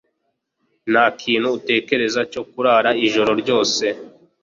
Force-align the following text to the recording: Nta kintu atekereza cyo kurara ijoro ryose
Nta 0.91 1.03
kintu 1.21 1.47
atekereza 1.57 2.21
cyo 2.31 2.43
kurara 2.51 2.89
ijoro 3.05 3.31
ryose 3.41 3.85